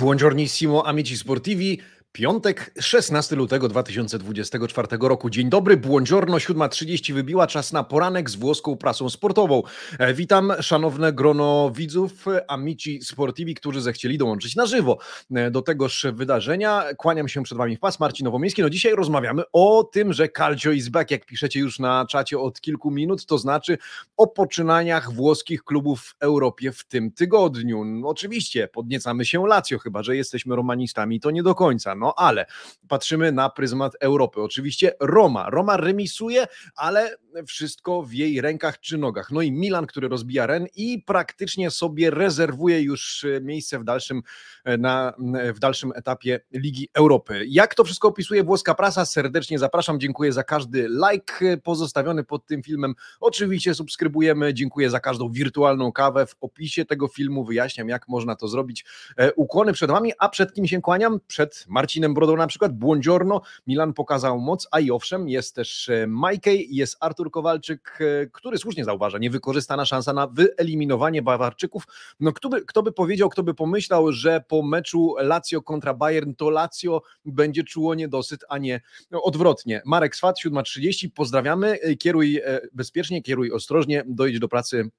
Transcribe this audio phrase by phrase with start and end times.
[0.00, 1.78] Buongiornissimo amici sportivi.
[2.12, 5.30] Piątek, 16 lutego 2024 roku.
[5.30, 9.62] Dzień dobry, buongiorno, 7.30 wybiła czas na poranek z włoską prasą sportową.
[9.98, 14.98] E, Witam szanowne grono widzów, amici sportivi, którzy zechcieli dołączyć na żywo
[15.34, 16.84] e, do tegoż wydarzenia.
[16.96, 18.62] Kłaniam się przed wami w pas, Marcin Nowomiejski.
[18.62, 22.60] No dzisiaj rozmawiamy o tym, że Calcio is back, jak piszecie już na czacie od
[22.60, 23.78] kilku minut, to znaczy
[24.16, 27.84] o poczynaniach włoskich klubów w Europie w tym tygodniu.
[27.84, 31.99] No, oczywiście podniecamy się Lazio, chyba że jesteśmy romanistami, to nie do końca.
[32.00, 32.46] No ale
[32.88, 34.42] patrzymy na pryzmat Europy.
[34.42, 35.50] Oczywiście Roma.
[35.50, 36.46] Roma remisuje,
[36.76, 39.30] ale wszystko w jej rękach czy nogach.
[39.30, 44.22] No i Milan, który rozbija Ren i praktycznie sobie rezerwuje już e, miejsce w dalszym,
[44.64, 45.12] e, na,
[45.54, 47.44] w dalszym etapie Ligi Europy.
[47.48, 49.04] Jak to wszystko opisuje włoska prasa?
[49.04, 50.00] Serdecznie zapraszam.
[50.00, 52.94] Dziękuję za każdy like pozostawiony pod tym filmem.
[53.20, 54.54] Oczywiście subskrybujemy.
[54.54, 56.26] Dziękuję za każdą wirtualną kawę.
[56.26, 58.84] W opisie tego filmu wyjaśniam, jak można to zrobić.
[59.16, 61.20] E, ukłony przed Wami, a przed kim się kłaniam?
[61.26, 62.72] Przed Marcinem Brodą na przykład.
[62.72, 63.40] Buongiorno.
[63.66, 68.84] Milan pokazał moc, a i owszem, jest też Majkej, jest Artur Kowalczyk, e, który słusznie
[68.84, 71.84] zauważa, niewykorzystana szansa na wyeliminowanie Bawarczyków.
[72.20, 76.34] No kto by, kto by powiedział, kto by pomyślał, że po meczu Lazio kontra Bayern
[76.34, 78.80] to Lazio będzie czuło niedosyt, a nie
[79.22, 79.82] odwrotnie.
[79.86, 84.90] Marek Swat, 7.30, pozdrawiamy, e, kieruj e, bezpiecznie, kieruj ostrożnie, dojdź do pracy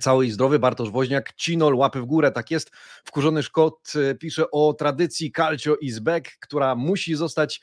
[0.00, 2.70] cały i zdrowy, Bartosz Woźniak, Cinol, łapy w górę, tak jest,
[3.04, 7.60] wkurzony Szkot pisze o tradycji Calcio is back, która musi zostać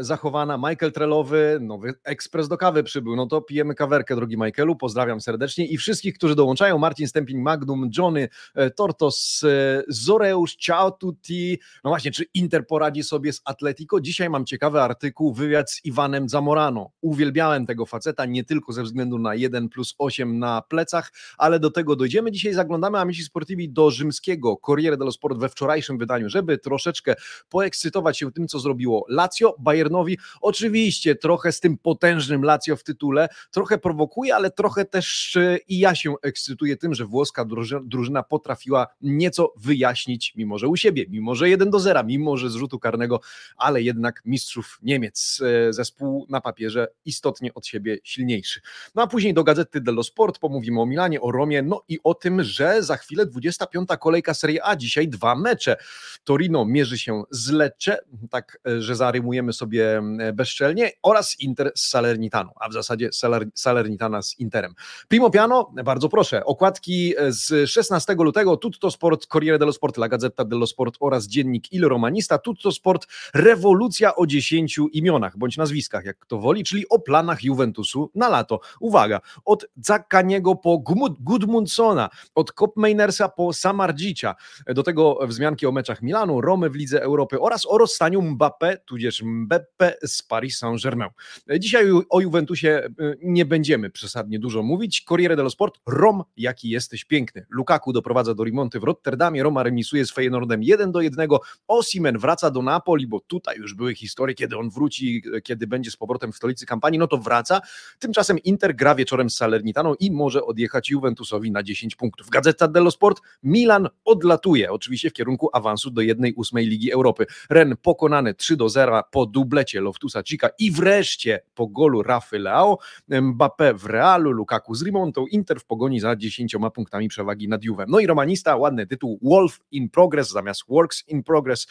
[0.00, 0.56] zachowana.
[0.56, 3.16] Michael Trelowy, nowy ekspres do kawy przybył.
[3.16, 4.76] No to pijemy kawerkę, drogi Michaelu.
[4.76, 6.78] Pozdrawiam serdecznie i wszystkich, którzy dołączają.
[6.78, 11.58] Marcin Stępień, Magnum, Johnny, e, Tortos, e, Zoreusz, ciao tutti.
[11.84, 14.00] No właśnie, czy Inter poradzi sobie z Atletico?
[14.00, 16.90] Dzisiaj mam ciekawy artykuł, wywiad z Iwanem Zamorano.
[17.00, 21.70] Uwielbiałem tego faceta nie tylko ze względu na 1 plus 8 na plecach, ale do
[21.70, 22.32] tego dojdziemy.
[22.32, 27.14] Dzisiaj zaglądamy Amici Sportivi do rzymskiego Corriere dello Sport we wczorajszym wydaniu, żeby troszeczkę
[27.48, 30.18] poekscytować się tym, co zrobiło lat Lazio, Bayernowi.
[30.40, 35.78] Oczywiście trochę z tym potężnym Lazio w tytule, trochę prowokuje, ale trochę też e, i
[35.78, 37.46] ja się ekscytuję tym, że włoska
[37.84, 42.50] drużyna potrafiła nieco wyjaśnić, mimo że u siebie, mimo że 1 do 0, mimo że
[42.50, 43.20] z rzutu karnego,
[43.56, 48.60] ale jednak mistrzów Niemiec, e, zespół na papierze istotnie od siebie silniejszy.
[48.94, 52.14] No a później do Gazety dello Sport pomówimy o Milanie, o Romie, no i o
[52.14, 53.88] tym, że za chwilę 25.
[54.00, 55.76] kolejka Serie A, dzisiaj dwa mecze.
[56.24, 57.98] Torino mierzy się z Lecce,
[58.30, 63.10] tak, e, że za rymujemy sobie mm, bezczelnie, oraz Inter z Salernitanu, a w zasadzie
[63.54, 64.74] Salernitana z Interem.
[65.08, 70.44] Primo Piano, bardzo proszę, okładki z 16 lutego, Tutto Sport, Corriere dello Sport, La Gazzetta
[70.44, 76.18] dello Sport oraz dziennik Il Romanista, Tutto Sport, rewolucja o 10 imionach, bądź nazwiskach, jak
[76.18, 78.60] kto woli, czyli o planach Juventusu na lato.
[78.80, 80.78] Uwaga, od Zakkaniego po
[81.20, 84.34] Gudmundsona, od Kopmeinersa po Samardzicia,
[84.66, 89.01] do tego wzmianki o meczach Milanu, Romy w Lidze Europy oraz o rozstaniu Mbappé, tudzież
[89.02, 91.10] tudzież Mbeppe z Paris Saint-Germain.
[91.58, 95.04] Dzisiaj o Juventusie y, nie będziemy przesadnie dużo mówić.
[95.08, 97.46] Corriere dello Sport, Rom, jaki jesteś piękny.
[97.50, 101.28] Lukaku doprowadza do remonty w Rotterdamie, Roma remisuje z Feyenoordem 1 do 1.
[101.68, 105.96] Osimen wraca do Napoli, bo tutaj już były historie, kiedy on wróci, kiedy będzie z
[105.96, 107.60] powrotem w stolicy kampanii, no to wraca.
[107.98, 112.30] Tymczasem Inter gra wieczorem z Salernitaną i może odjechać Juventusowi na 10 punktów.
[112.30, 117.26] Gazeta dello Sport, Milan odlatuje, oczywiście w kierunku awansu do 1-8 Ligi Europy.
[117.50, 122.78] Ren pokonany 3 do 0 po dublecie Loftusa Cika i wreszcie po golu Rafy Leao,
[123.08, 127.84] Mbappé w Realu, Lukaku z Rimontą, Inter w pogoni za 10 punktami przewagi nad Juve.
[127.88, 131.66] No i romanista, ładny tytuł, Wolf in Progress zamiast Works in Progress,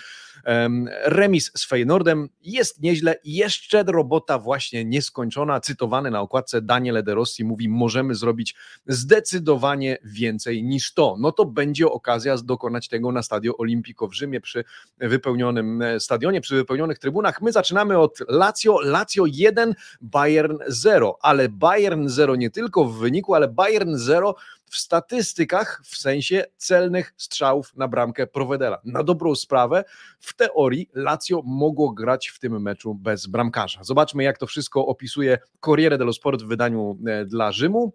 [1.04, 7.44] remis z Feyenoordem, jest nieźle, jeszcze robota właśnie nieskończona, cytowany na okładce Daniel De Rossi
[7.44, 8.56] mówi, możemy zrobić
[8.88, 11.16] zdecydowanie więcej niż to.
[11.20, 14.64] No to będzie okazja dokonać tego na Stadio Olimpico w Rzymie przy
[14.98, 17.42] wypełnionym e, stadionie, przy wypełnionych trybunach, trybunach.
[17.42, 23.36] My zaczynamy od Lazio, Lazio 1, Bayern 0, ale Bayern 0 nie tylko w wyniku,
[23.36, 24.36] ale Bayern 0
[24.66, 28.82] w statystykach w sensie celnych strzałów na bramkę Provedela.
[28.86, 29.84] Na dobrą sprawę,
[30.20, 33.84] w teorii Lazio mogło grać w tym meczu bez bramkarza.
[33.84, 37.94] Zobaczmy, jak to wszystko opisuje Corriere dello Sport w wydaniu e, dla Rzymu.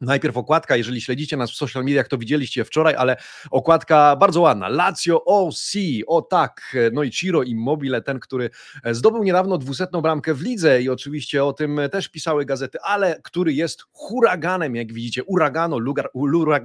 [0.00, 3.16] Najpierw okładka, jeżeli śledzicie nas w social mediach, to widzieliście wczoraj, ale
[3.50, 4.68] okładka bardzo ładna.
[4.68, 5.72] Lazio OC,
[6.06, 8.50] o tak, no i Ciro Immobile, ten, który
[8.90, 13.52] zdobył niedawno dwusetną bramkę w lidze i oczywiście o tym też pisały gazety, ale który
[13.52, 15.78] jest huraganem, jak widzicie, uragano,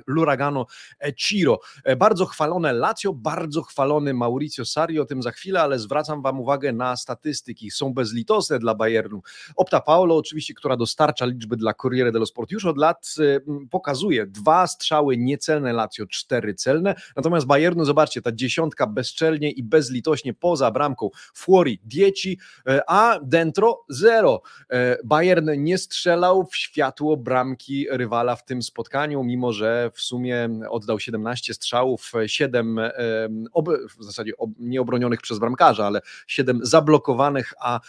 [0.07, 0.65] luragano
[1.17, 1.59] Ciro.
[1.97, 6.73] Bardzo chwalone Lazio, bardzo chwalony Mauricio Sarri, o tym za chwilę, ale zwracam wam uwagę
[6.73, 9.21] na statystyki, są bezlitosne dla Bayernu.
[9.55, 13.15] Opta Paolo oczywiście, która dostarcza liczby dla Corriere dello Sport już od lat,
[13.71, 20.33] pokazuje dwa strzały niecelne Lazio, cztery celne, natomiast Bayernu, zobaczcie, ta dziesiątka bezczelnie i bezlitośnie
[20.33, 22.39] poza bramką, Fuori, Dieci,
[22.87, 24.41] a Dentro zero.
[25.03, 30.99] Bayern nie strzelał w światło bramki rywala w tym spotkaniu, mimo że w sumie oddał
[30.99, 32.79] 17 strzałów, 7
[33.99, 37.79] w zasadzie nieobronionych przez bramkarza, ale 7 zablokowanych, a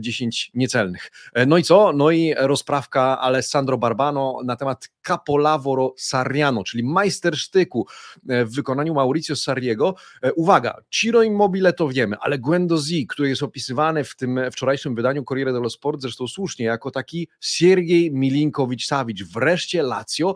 [0.00, 1.10] 10 niecelnych.
[1.46, 1.92] No i co?
[1.92, 7.86] No i rozprawka Alessandro Barbano na temat Capolavoro Sarriano, czyli majstersztyku
[8.24, 9.94] w wykonaniu Mauricio Sarriego.
[10.36, 15.52] Uwaga, Ciro Immobile to wiemy, ale Guendouzi, który jest opisywany w tym wczorajszym wydaniu Corriere
[15.52, 19.24] dello Sport, zresztą słusznie, jako taki Siergiej Milinkowicz-Savic.
[19.34, 20.34] Wreszcie Lazio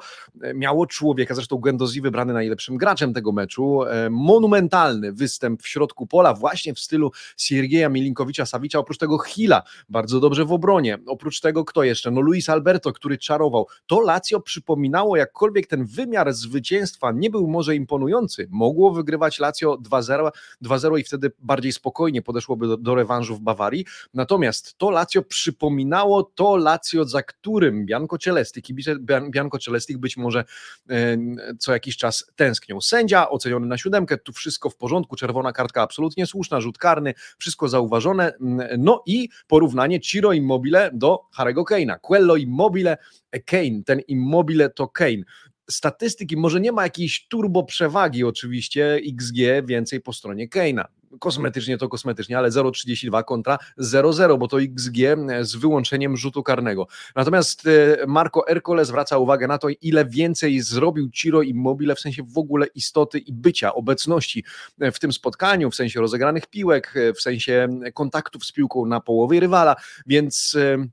[0.54, 6.75] miało człowieka, zresztą Guendouzi wybrany najlepszym graczem tego meczu, monumentalny występ w środku pola, właśnie
[6.75, 12.10] w stylu Siergieja Milinkowicza-Savicza, oprócz tego Hila, bardzo dobrze w obronie, oprócz tego kto jeszcze?
[12.10, 13.66] No Luis Alberto, który czarował.
[13.87, 20.30] To Lazio przypominało, jakkolwiek ten wymiar zwycięstwa nie był może imponujący, mogło wygrywać Lazio 2-0,
[20.62, 26.22] 2-0 i wtedy bardziej spokojnie podeszłoby do, do rewanżu w Bawarii, natomiast to Lazio przypominało
[26.22, 28.96] to Lazio, za którym Bianco Celesti, kibice
[29.30, 30.44] Bianco Celesti być może
[30.90, 31.16] e,
[31.58, 32.80] co jakiś czas tęsknią.
[32.80, 37.68] Sędzia oceniony na siódemkę, tu wszystko w porządku, czerwona kartka absolutnie słuszna, rzut karny, wszystko
[37.68, 38.32] zauważone,
[38.78, 41.98] no i porównanie Ciro Immobile do Harego Kane'a.
[42.00, 42.96] Quello Immobile,
[43.40, 45.22] Kane, ten Immobile to Kane
[45.70, 50.84] statystyki, może nie ma jakiejś turbo przewagi oczywiście, XG więcej po stronie Kane'a.
[51.20, 54.98] Kosmetycznie to kosmetycznie, ale 0,32 kontra 0,0, bo to XG
[55.40, 56.86] z wyłączeniem rzutu karnego.
[57.14, 62.22] Natomiast e, Marco Ercole zwraca uwagę na to, ile więcej zrobił Ciro Immobile w sensie
[62.22, 64.44] w ogóle istoty i bycia, obecności
[64.78, 69.76] w tym spotkaniu, w sensie rozegranych piłek, w sensie kontaktów z piłką na połowie rywala,
[70.06, 70.86] więc e,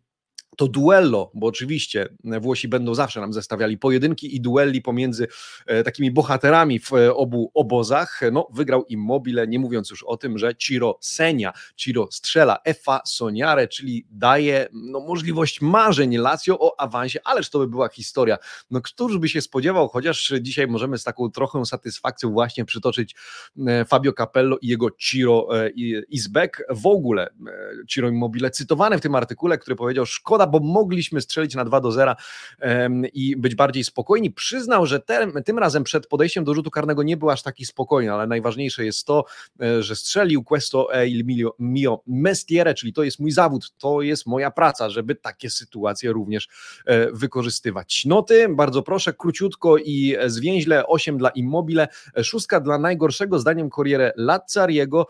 [0.57, 2.09] to duello, bo oczywiście
[2.41, 5.27] Włosi będą zawsze nam zestawiali pojedynki i duelli pomiędzy
[5.65, 8.21] e, takimi bohaterami w e, obu obozach.
[8.31, 13.67] No, wygrał Immobile, nie mówiąc już o tym, że Ciro Senia, Ciro strzela Efa Soniare,
[13.67, 18.37] czyli daje no, możliwość marzeń Lazio o awansie, ależ to by była historia.
[18.71, 23.15] No, któż by się spodziewał, chociaż dzisiaj możemy z taką trochę satysfakcją właśnie przytoczyć
[23.67, 25.47] e, Fabio Capello i jego Ciro
[26.09, 26.67] Izbek.
[26.69, 27.29] W ogóle
[27.87, 31.81] Ciro Immobile cytowany w tym artykule, który powiedział, szkoda szkoda, bo mogliśmy strzelić na 2
[31.81, 32.15] do 0
[33.13, 34.31] i być bardziej spokojni.
[34.31, 38.13] Przyznał, że ten, tym razem przed podejściem do rzutu karnego nie był aż taki spokojny,
[38.13, 39.25] ale najważniejsze jest to,
[39.61, 44.01] e, że strzelił questo e il mio, mio mestiere, czyli to jest mój zawód, to
[44.01, 46.47] jest moja praca, żeby takie sytuacje również
[46.85, 48.05] e, wykorzystywać.
[48.05, 51.87] Noty, bardzo proszę, króciutko i zwięźle, 8 dla Immobile,
[52.23, 55.07] szóstka dla najgorszego zdaniem Corriere Lazzariego,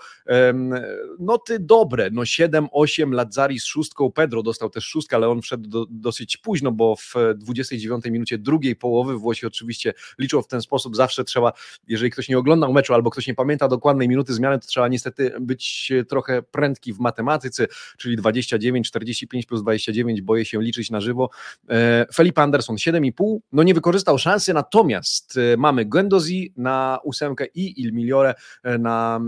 [1.20, 5.70] noty dobre, no 7, 8 Lazzari z szóstką, Pedro dostał też szóstkę, ale on wszedł
[5.70, 10.96] do, dosyć późno, bo w 29 minucie drugiej połowy Włosi oczywiście liczą w ten sposób,
[10.96, 11.54] zawsze trzeba,
[11.88, 15.34] jeżeli ktoś nie oglądał meczu albo ktoś nie pamięta dokładnej minuty zmiany, to trzeba niestety
[15.40, 17.68] być trochę prędki w matematyce,
[17.98, 21.30] czyli 29, 45 plus 29, boję się liczyć na żywo.
[21.70, 27.82] E, Felipe Anderson 7,5, no nie wykorzystał szansy, natomiast e, mamy Guendouzi na ósemkę i
[27.82, 29.22] Il Migliore e, na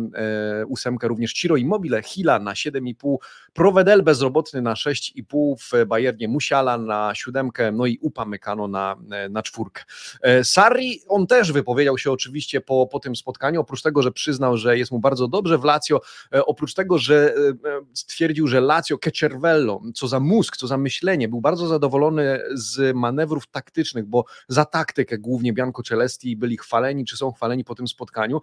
[0.68, 3.18] ósemkę, również Ciro Immobile, Hila na 7,5,
[3.54, 8.96] Provedel bezrobotny na 6,5, w Bayernie Musiala na siódemkę, no i Upamecano na,
[9.30, 9.84] na czwórkę.
[10.22, 14.58] E, Sarri, on też wypowiedział się oczywiście po, po tym spotkaniu, oprócz tego, że przyznał,
[14.58, 16.02] że jest mu bardzo dobrze w Lazio,
[16.34, 20.78] e, oprócz tego, że e, stwierdził, że Lazio che cervello, co za mózg, co za
[20.78, 27.06] myślenie, był bardzo zadowolony z manewrów taktycznych, bo za taktykę głównie Bianco Celesti byli chwaleni,
[27.06, 28.42] czy są chwaleni po tym spotkaniu.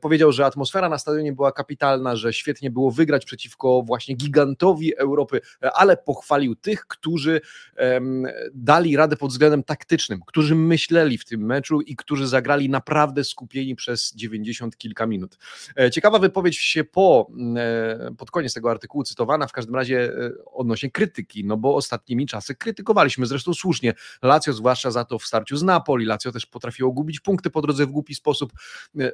[0.00, 5.40] Powiedział, że atmosfera na stadionie była kapitalna, że świetnie było wygrać przeciwko właśnie gigantowi Europy,
[5.74, 7.40] ale pochwalił tych, którzy
[7.78, 13.24] um, dali radę pod względem taktycznym, którzy myśleli w tym meczu i którzy zagrali naprawdę
[13.24, 15.38] skupieni przez 90 kilka minut.
[15.78, 20.30] E, ciekawa wypowiedź się po, e, pod koniec tego artykułu cytowana, w każdym razie e,
[20.52, 25.56] odnośnie krytyki, no bo ostatnimi czasy krytykowaliśmy, zresztą słusznie, Lazio zwłaszcza za to w starciu
[25.56, 28.52] z Napoli, Lazio też potrafiło gubić punkty po drodze w głupi sposób.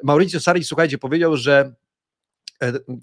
[0.03, 1.75] Mauricio Sarri, słuchajcie, powiedział, że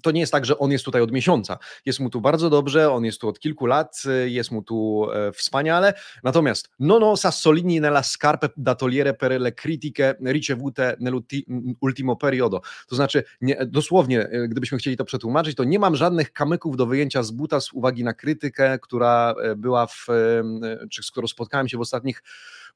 [0.02, 1.58] to nie jest tak, że on jest tutaj od miesiąca.
[1.86, 5.06] Jest mu tu bardzo dobrze, on jest tu od kilku lat, e, jest mu tu
[5.12, 5.94] e, wspaniale.
[6.24, 12.60] Natomiast no no Sassolini nella scarpe da togliere per le critiche ricevute nell'ultimo periodo.
[12.88, 17.22] To znaczy, nie, dosłownie, gdybyśmy chcieli to przetłumaczyć, to nie mam żadnych kamyków do wyjęcia
[17.22, 20.06] z buta z uwagi na krytykę, która była w,
[20.90, 22.22] czy z którą spotkałem się w ostatnich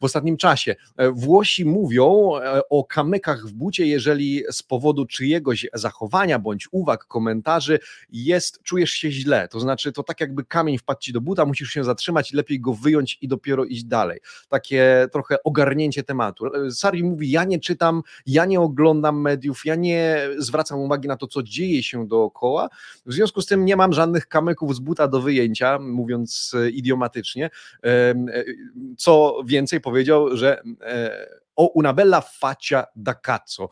[0.03, 0.77] w ostatnim czasie.
[1.13, 2.31] Włosi mówią
[2.71, 7.79] o kamykach w bucie, jeżeli z powodu czyjegoś zachowania bądź uwag, komentarzy
[8.13, 9.49] jest, czujesz się źle.
[9.49, 12.75] To znaczy, to tak jakby kamień wpadł ci do buta, musisz się zatrzymać, lepiej go
[12.75, 14.21] wyjąć i dopiero iść dalej.
[14.49, 16.45] Takie trochę ogarnięcie tematu.
[16.71, 21.27] Sari mówi: Ja nie czytam, ja nie oglądam mediów, ja nie zwracam uwagi na to,
[21.27, 22.69] co dzieje się dookoła.
[23.07, 27.51] W związku z tym nie mam żadnych kamyków z buta do wyjęcia, mówiąc e, idiomatycznie.
[27.85, 28.15] E,
[28.97, 30.63] co więcej, powiedział, że
[31.57, 33.69] o una bella faccia da cazzo.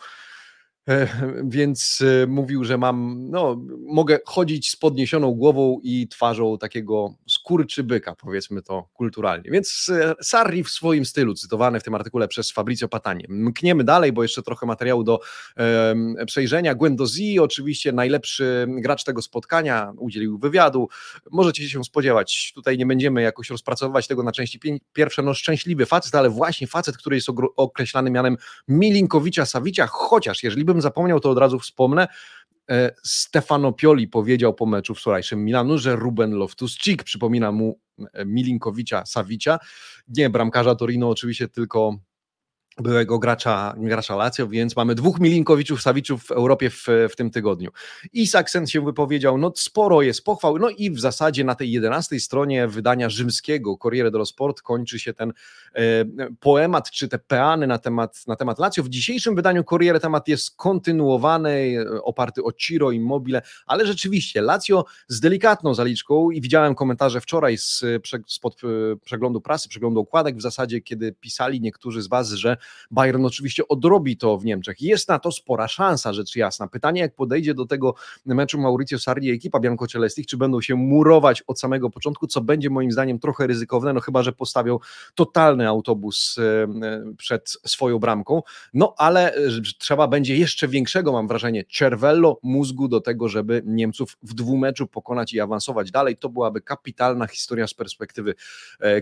[0.91, 1.09] E,
[1.45, 8.15] więc e, mówił, że mam, no, mogę chodzić z podniesioną głową i twarzą takiego skurczybyka,
[8.15, 9.51] powiedzmy to kulturalnie.
[9.51, 13.27] Więc e, Sarri w swoim stylu, cytowany w tym artykule przez Fabrizio Patanie.
[13.29, 15.21] Mkniemy dalej, bo jeszcze trochę materiału do
[15.57, 16.75] e, przejrzenia.
[16.75, 20.89] Guendouzi, oczywiście najlepszy gracz tego spotkania, udzielił wywiadu.
[21.31, 24.61] Możecie się spodziewać, tutaj nie będziemy jakoś rozpracowywać tego na części
[24.93, 28.37] pierwsze, no szczęśliwy facet, ale właśnie facet, który jest określany mianem
[28.69, 32.09] Milinkowicza Sawicia, chociaż jeżeli bym zapomniał, to od razu wspomnę.
[32.71, 37.81] E, Stefano Pioli powiedział po meczu wczorajszym Milanu, że Ruben Loftus-Cheek przypomina mu
[38.13, 39.59] e, Milinkowicza Savicia,
[40.09, 41.99] nie bramkarza Torino oczywiście, tylko
[42.79, 47.71] byłego gracza, gracza Lazio, więc mamy dwóch Milinkowiczów, Sawiczów w Europie w, w tym tygodniu.
[48.13, 52.69] Isaksen się wypowiedział, no sporo jest pochwał, no i w zasadzie na tej jedenastej stronie
[52.69, 55.33] wydania rzymskiego Corriere dello Sport kończy się ten
[55.75, 55.83] e,
[56.41, 58.83] poemat, czy te peany na temat, na temat Lazio.
[58.83, 65.21] W dzisiejszym wydaniu Corriere temat jest kontynuowany, oparty o Ciro Immobile, ale rzeczywiście Lazio z
[65.21, 67.85] delikatną zaliczką i widziałem komentarze wczoraj z,
[68.27, 72.57] spod e, przeglądu prasy, przeglądu okładek w zasadzie, kiedy pisali niektórzy z Was, że
[72.91, 74.81] Bayern oczywiście odrobi to w Niemczech.
[74.81, 76.69] Jest na to spora szansa, rzecz jasna.
[76.69, 77.95] Pytanie, jak podejdzie do tego
[78.27, 82.41] meczu Mauricio Sarri i ekipa Bianco Celestich, czy będą się murować od samego początku, co
[82.41, 84.79] będzie moim zdaniem trochę ryzykowne, no chyba, że postawią
[85.15, 88.43] totalny autobus e, e, przed swoją bramką,
[88.75, 89.39] no ale e,
[89.79, 95.33] trzeba będzie jeszcze większego, mam wrażenie, cervello, mózgu do tego, żeby Niemców w dwumeczu pokonać
[95.33, 96.17] i awansować dalej.
[96.17, 98.35] To byłaby kapitalna historia z perspektywy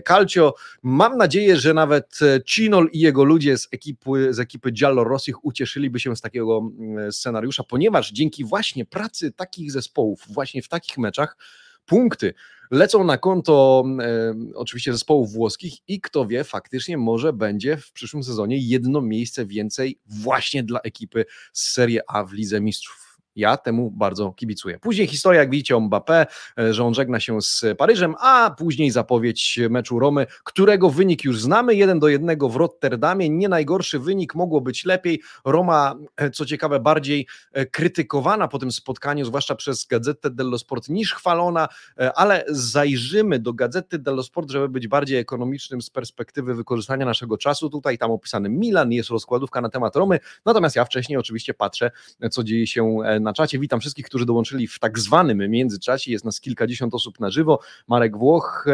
[0.07, 0.53] Calcio.
[0.83, 5.99] Mam nadzieję, że nawet Cinol i jego ludzie z ekipy, z ekipy Giallo Rossich ucieszyliby
[5.99, 11.37] się z takiego mm, scenariusza, ponieważ dzięki właśnie pracy takich zespołów, właśnie w takich meczach,
[11.85, 12.33] punkty
[12.71, 18.23] lecą na konto e, oczywiście zespołów włoskich i kto wie, faktycznie może będzie w przyszłym
[18.23, 23.08] sezonie jedno miejsce więcej właśnie dla ekipy z Serie A w Lidze Mistrzów.
[23.39, 24.79] Ja temu bardzo kibicuję.
[24.79, 26.25] Później historia, jak widzicie, o Mbappé,
[26.59, 31.41] e, że on żegna się z Paryżem, a później zapowiedź meczu Romy, którego wynik już
[31.41, 33.29] znamy, jeden do jednego w Rotterdamie.
[33.29, 35.21] Nie najgorszy wynik, mogło być lepiej.
[35.45, 40.89] Roma, e, co ciekawe, bardziej e, krytykowana po tym spotkaniu, zwłaszcza przez Gazetę dello Sport,
[40.89, 41.67] niż chwalona,
[42.15, 47.69] ale zajrzymy do Gazety dello Sport, żeby być bardziej ekonomicznym z perspektywy wykorzystania naszego czasu.
[47.69, 51.91] Tutaj tam opisany Milan, jest rozkładówka na temat Romy, natomiast ja wcześniej oczywiście patrzę,
[52.31, 53.59] co dzieje się na na czacie.
[53.59, 56.11] Witam wszystkich, którzy dołączyli w tak zwanym międzyczasie.
[56.11, 57.59] Jest nas kilkadziesiąt osób na żywo.
[57.87, 58.65] Marek Włoch.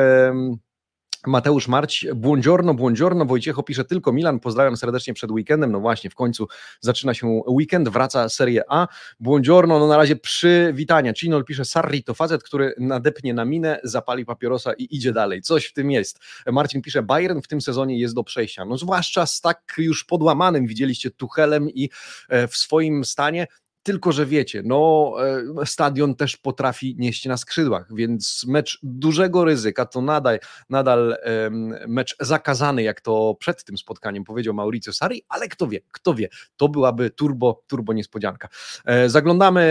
[1.28, 6.16] Mateusz Marć, buongiorno, buongiorno, Wojciecho pisze tylko Milan, pozdrawiam serdecznie przed weekendem, no właśnie, w
[6.16, 6.48] końcu
[6.80, 8.88] zaczyna się weekend, wraca Serie A,
[9.20, 14.26] buongiorno, no na razie przywitania, Cinol pisze, Sarri to facet, który nadepnie na minę, zapali
[14.26, 16.20] papierosa i idzie dalej, coś w tym jest.
[16.52, 20.68] Marcin pisze, Bayern w tym sezonie jest do przejścia, no zwłaszcza z tak już podłamanym,
[20.68, 21.90] widzieliście Tuchelem i
[22.30, 23.48] e, w swoim stanie,
[23.86, 25.14] tylko, że wiecie, no
[25.62, 30.40] e, stadion też potrafi nieść na skrzydłach, więc mecz dużego ryzyka to nadal,
[30.70, 31.18] nadal
[31.88, 36.30] mecz zakazany, jak to przed tym spotkaniem powiedział Mauricio Sari, ale kto wie, kto wie,
[36.58, 38.48] to byłaby turbo, turbo niespodzianka.
[38.86, 39.66] E, zaglądamy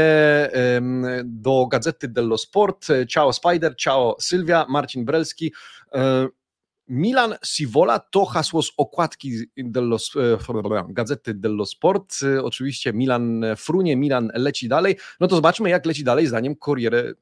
[1.25, 2.87] do Gazety dello Sport.
[3.09, 5.53] Ciao Spider, ciao Sylwia, Marcin Brelski.
[6.89, 12.15] E, Milan Sivola to hasło z okładki dello, e, Gazety dello Sport.
[12.43, 14.97] Oczywiście Milan frunie, Milan leci dalej.
[15.21, 17.13] No to zobaczmy, jak leci dalej zdaniem Corriere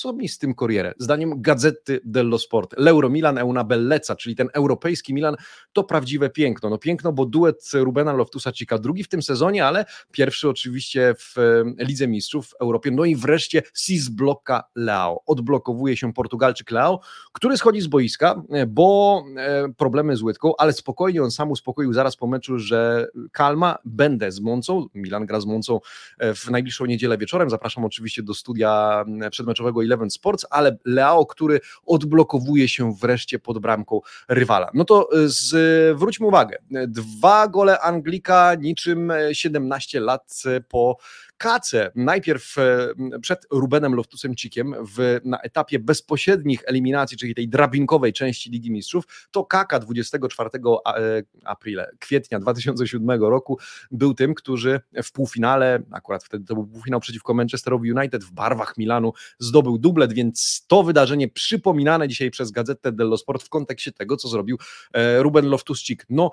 [0.00, 0.94] co mi z tym Corriere?
[0.98, 5.36] Zdaniem Gazety dello Sport, l'Euro Milan è una bellezza, czyli ten europejski Milan
[5.72, 6.70] to prawdziwe piękno.
[6.70, 11.84] No piękno, bo duet Rubena Loftusa-Cika drugi w tym sezonie, ale pierwszy oczywiście w e,
[11.84, 12.90] Lidze Mistrzów w Europie.
[12.90, 15.22] No i wreszcie Cisblocka Leao.
[15.26, 17.00] Odblokowuje się Portugalczyk Leao,
[17.32, 21.92] który schodzi z boiska, e, bo e, problemy z łydką, ale spokojnie on sam uspokoił
[21.92, 25.80] zaraz po meczu, że kalma, będę z Moncą, Milan gra z Moncą
[26.20, 27.50] w najbliższą niedzielę wieczorem.
[27.50, 33.58] Zapraszam oczywiście do studia przedmeczowego i Eleven Sports, ale Leao, który odblokowuje się wreszcie pod
[33.58, 34.70] bramką rywala.
[34.74, 36.58] No to z, wróćmy uwagę.
[36.88, 40.96] Dwa gole Anglika niczym 17 lat po
[41.40, 48.12] Kace najpierw e, przed Rubenem Loftusem Cikiem w, na etapie bezpośrednich eliminacji, czyli tej drabinkowej
[48.12, 53.58] części Ligi Mistrzów, to Kaka 24 e, aprila, kwietnia 2007 roku
[53.90, 58.76] był tym, który w półfinale, akurat wtedy to był półfinał przeciwko Manchesterowi United w barwach
[58.78, 64.16] Milanu, zdobył dublet, więc to wydarzenie przypominane dzisiaj przez Gazetę dello Sport w kontekście tego,
[64.16, 64.58] co zrobił
[64.92, 66.04] e, Ruben Loftus-Cik.
[66.10, 66.30] No,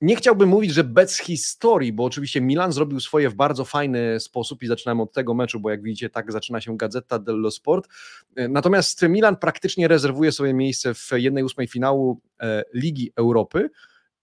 [0.00, 4.62] nie chciałbym mówić, że bez historii, bo oczywiście Milan zrobił swoje w bardzo fajny sposób
[4.62, 7.88] i zaczynamy od tego meczu, bo jak widzicie, tak zaczyna się Gazeta dello Sport.
[8.36, 13.70] E, natomiast Milan praktycznie rezerwuje sobie miejsce w jednej ósmej finału e, Ligi Europy.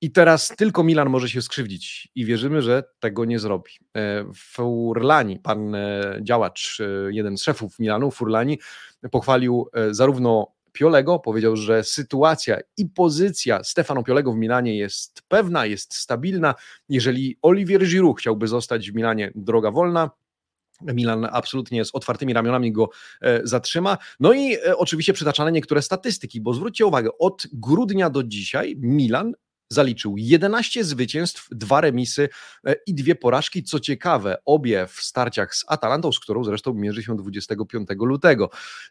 [0.01, 3.71] I teraz tylko Milan może się skrzywdzić i wierzymy, że tego nie zrobi.
[3.95, 5.75] E, Furlani, pan
[6.21, 8.59] działacz, jeden z szefów Milanu, Furlani,
[9.11, 11.19] pochwalił zarówno Piolego.
[11.19, 16.55] Powiedział, że sytuacja i pozycja Stefano Piolego w Milanie jest pewna, jest stabilna.
[16.89, 20.11] Jeżeli Olivier Giroud chciałby zostać w Milanie, droga wolna,
[20.81, 22.89] Milan absolutnie z otwartymi ramionami go
[23.21, 23.97] e, zatrzyma.
[24.19, 29.33] No i e, oczywiście przytaczane niektóre statystyki, bo zwróćcie uwagę, od grudnia do dzisiaj Milan
[29.69, 32.29] zaliczył 11 zwycięstw, dwa remisy
[32.67, 33.63] e, i dwie porażki.
[33.63, 38.49] Co ciekawe, obie w starciach z Atalantą, z którą zresztą mierzy się 25 lutego.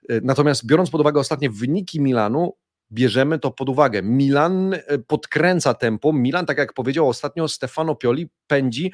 [0.09, 2.53] E, natomiast biorąc pod uwagę ostatnie wyniki Milanu,
[2.93, 4.03] bierzemy to pod uwagę.
[4.03, 6.13] Milan e, podkręca tempo.
[6.13, 8.93] Milan, tak jak powiedział ostatnio Stefano Pioli, pędzi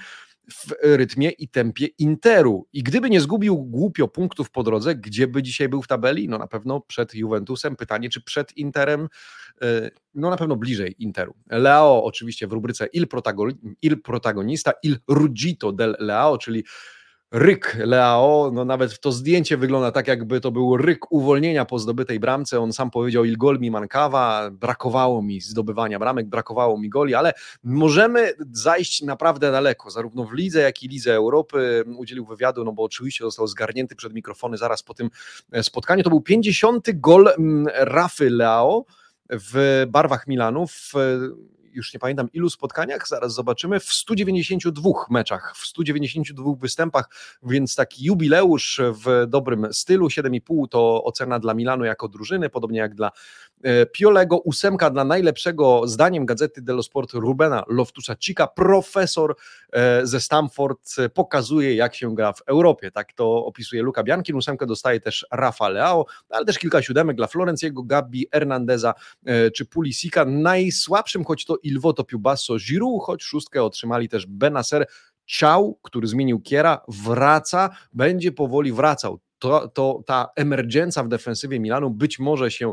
[0.50, 2.66] w rytmie i tempie Interu.
[2.72, 6.28] I gdyby nie zgubił głupio punktów po drodze, gdzie by dzisiaj był w tabeli?
[6.28, 7.76] No na pewno przed Juventusem.
[7.76, 9.08] Pytanie, czy przed Interem?
[9.62, 11.34] E, no na pewno bliżej Interu.
[11.50, 13.06] Leo oczywiście w rubryce Il,
[14.02, 16.64] Protagonista, Il Ruggito del Leo, czyli
[17.32, 22.20] ryk Leao, no nawet to zdjęcie wygląda tak, jakby to był ryk uwolnienia po zdobytej
[22.20, 22.60] bramce.
[22.60, 27.32] On sam powiedział, il gol mi mankawa, brakowało mi zdobywania bramek, brakowało mi goli, ale
[27.64, 31.84] możemy zajść naprawdę daleko, zarówno w lidze, jak i lidze Europy.
[31.96, 35.10] Udzielił wywiadu, no bo oczywiście został zgarnięty przed mikrofony zaraz po tym
[35.52, 36.02] e, spotkaniu.
[36.02, 36.88] To był 50.
[36.94, 38.84] gol mm, Rafy Leao
[39.30, 40.92] w barwach Milanu w
[41.72, 47.08] już nie pamiętam ilu spotkaniach, zaraz zobaczymy, w 192 meczach, w 192 występach,
[47.42, 52.94] więc taki jubileusz w dobrym stylu, 7,5 to ocena dla Milanu jako drużyny, podobnie jak
[52.94, 53.10] dla
[53.62, 59.36] e, Piolego, ósemka dla najlepszego, zdaniem Gazety dello Sport, Rubena Loftusa Cika, profesor
[59.72, 64.66] e, ze Stamford pokazuje jak się gra w Europie, tak to opisuje Luka Biankin, ósemkę
[64.66, 68.94] dostaje też Rafa Leao, ale też kilka siódemek dla Florenciego, Gabi, Hernandeza
[69.26, 74.26] e, czy Pulisika, najsłabszym, choć to Il Voto più basso Giroud, choć szóstkę otrzymali też
[74.26, 74.86] Benacer.
[75.26, 79.20] Ciał, który zmienił Kiera, wraca, będzie powoli wracał.
[79.38, 82.72] To, to, ta emergencja w defensywie Milanu być może się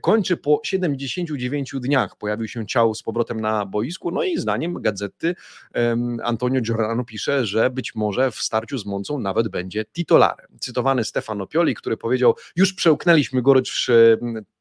[0.00, 2.16] kończy po 79 dniach.
[2.16, 5.34] Pojawił się ciał z powrotem na boisku, no i zdaniem gazety
[5.74, 10.46] um, Antonio Giordano pisze, że być może w starciu z Moncą nawet będzie titularem.
[10.60, 13.90] Cytowany Stefano Pioli, który powiedział, już przełknęliśmy gorycz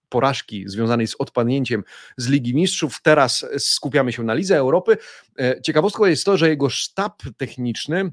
[0.10, 1.84] porażki związanej z odpadnięciem
[2.18, 3.02] z Ligi Mistrzów.
[3.02, 4.98] Teraz skupiamy się na Lidze Europy.
[5.40, 8.12] E, ciekawostką jest to, że jego sztab techniczny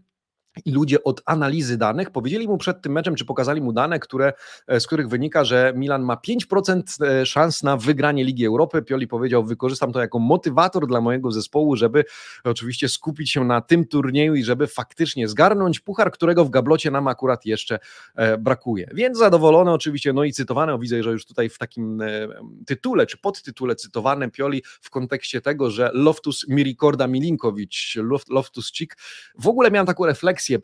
[0.64, 4.32] i ludzie od analizy danych powiedzieli mu przed tym meczem, czy pokazali mu dane, które,
[4.66, 8.82] e, z których wynika, że Milan ma 5% e, szans na wygranie Ligi Europy.
[8.82, 12.04] Pioli powiedział, wykorzystam to jako motywator dla mojego zespołu, żeby
[12.44, 17.08] oczywiście skupić się na tym turnieju i żeby faktycznie zgarnąć puchar, którego w gablocie nam
[17.08, 17.78] akurat jeszcze
[18.14, 18.90] e, brakuje.
[18.94, 22.02] Więc zadowolony oczywiście, no i cytowany, widzę, że już tutaj w takim
[22.66, 27.98] tytule, czy podtytule cytowany Pioli w kontekście tego, że Loftus Mirikorda Milinkowicz,
[28.30, 28.96] Loftus Cik,
[29.38, 30.58] w ogóle miałem taką refleksję, refleksję,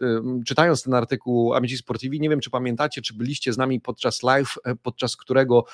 [0.47, 4.55] czytając ten artykuł Amici Sportivi, nie wiem czy pamiętacie, czy byliście z nami podczas live,
[4.65, 5.65] e, podczas którego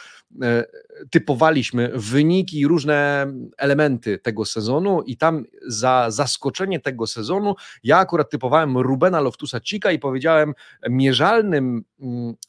[0.43, 0.65] e,
[1.11, 3.27] typowaliśmy wyniki i różne
[3.59, 9.93] elementy tego sezonu i tam za zaskoczenie tego sezonu ja akurat typowałem Rubena Loftusa Cika
[9.93, 10.55] i powiedziałem
[10.91, 11.85] mierzalnym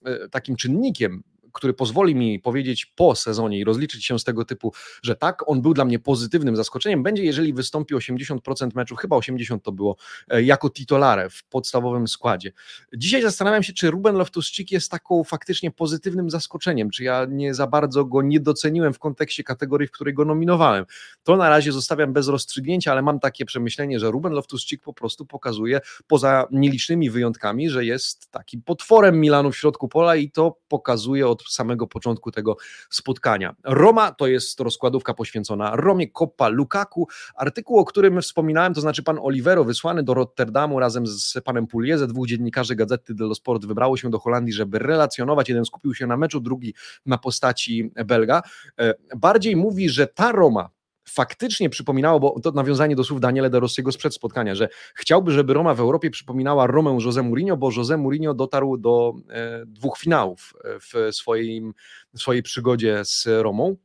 [0.06, 1.24] e, takim czynnikiem
[1.58, 5.62] który pozwoli mi powiedzieć po sezonie i rozliczyć się z tego typu, że tak, on
[5.62, 9.96] był dla mnie pozytywnym zaskoczeniem, będzie jeżeli wystąpi 80% meczu, chyba 80 to było,
[10.30, 12.52] e, jako titolare w podstawowym składzie.
[12.94, 17.68] Dzisiaj zastanawiam się, czy Ruben Loftus-Cheek jest taką faktycznie pozytywnym zaskoczeniem, czy ja nie za
[17.68, 20.86] bardzo go nie doceniłem w kontekście kategorii, w której go nominowałem.
[21.24, 25.26] To na razie zostawiam bez rozstrzygnięcia, ale mam takie przemyślenie, że Ruben Loftus-Cheek po prostu
[25.26, 31.28] pokazuje poza nielicznymi wyjątkami, że jest takim potworem Milanu w środku pola i to pokazuje
[31.28, 32.58] od samego początku tego
[32.90, 33.56] spotkania.
[33.64, 39.20] Roma to jest rozkładówka poświęcona Romie Coppa Lukaku, artykuł, o którym wspominałem, to znaczy pan
[39.22, 44.10] Olivero wysłany do Rotterdamu razem z panem Pulieze, dwóch dziennikarzy Gazety dello Sport wybrało się
[44.10, 45.50] do Holandii, żeby relacjonować.
[45.50, 46.74] Jeden skupił się na meczu, drugi
[47.06, 48.42] na postaci Belga.
[48.80, 50.70] E, bardziej mówi, że ta Roma,
[51.10, 55.54] faktycznie przypominało, bo to nawiązanie do słów Daniele de Rossiego sprzed spotkania, że chciałby, żeby
[55.54, 60.54] Roma w Europie przypominała Romę José Mourinho, bo José Mourinho dotarł do e, dwóch finałów
[60.64, 61.74] e, w, swoim,
[62.14, 63.76] w swojej przygodzie z Romą.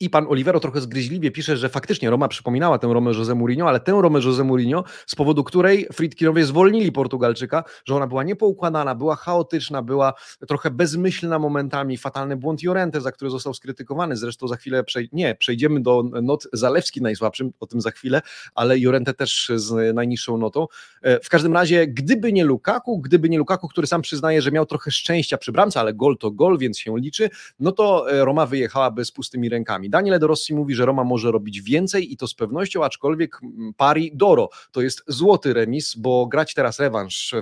[0.00, 3.80] I pan Olivero trochę zgryźliwie pisze, że faktycznie Roma przypominała tę Romę José Mourinho, ale
[3.80, 9.16] tę Romę José Mourinho, z powodu której Friedkinowie zwolnili Portugalczyka, że ona była niepoukładana, była
[9.16, 10.14] chaotyczna, była
[10.48, 15.34] trochę bezmyślna momentami, fatalny błąd Jorente, za który został skrytykowany, zresztą za chwilę, przej nie,
[15.34, 18.22] przejdziemy do not Zalewski najsłabszym, o tym za chwilę,
[18.54, 20.66] ale Jorente też z najniższą notą.
[21.02, 24.66] E, w każdym razie, gdyby nie Lukaku, gdyby nie Lukaku, który sam przyznaje, że miał
[24.66, 27.30] trochę szczęścia przy bramce, ale gol to gol, więc się liczy,
[27.60, 29.85] no to e, Roma wyjechałaby z pustymi rękami.
[29.90, 33.74] Daniel de Rossi mówi, że Roma może robić więcej i to z pewnością, aczkolwiek mm,
[33.74, 37.34] pari Doro to jest złoty remis, bo grać teraz rewanż,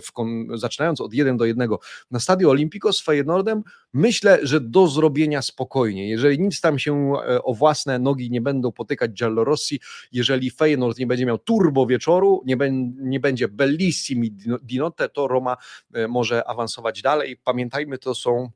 [0.54, 1.70] zaczynając od 1 do 1
[2.10, 6.08] na Stadio Olimpico z Feyenoordem, myślę, że do zrobienia spokojnie.
[6.08, 9.80] Jeżeli nic tam się e, o własne nogi nie będą potykać Giallorossi,
[10.12, 12.56] jeżeli Feyenoord nie będzie miał turbo wieczoru, nie,
[12.98, 14.30] nie będzie bellissimi
[14.62, 15.56] di notte, to Roma
[15.94, 17.36] e, może awansować dalej.
[17.44, 18.50] Pamiętajmy, to są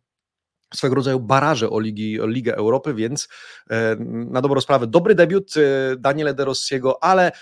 [0.74, 3.28] swego rodzaju baraże o, Ligi, o Ligę Europy, więc
[3.70, 3.96] e,
[4.31, 5.61] na dobrą sprawę dobry debiut e,
[5.96, 7.33] Daniele De Rossiego, ale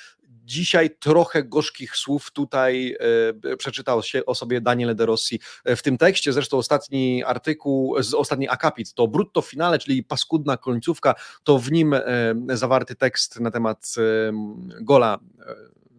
[0.45, 2.97] dzisiaj trochę gorzkich słów tutaj
[3.53, 6.33] e, przeczytał się o sobie Daniele De Rossi w tym tekście.
[6.33, 11.95] Zresztą ostatni artykuł, ostatni akapit to brutto finale, czyli paskudna końcówka, to w nim
[12.49, 13.95] zawarty tekst na temat
[14.81, 15.19] gola